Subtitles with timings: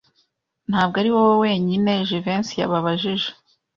[0.69, 3.29] Ntabwo ari wowe wenyine Jivency yabajije.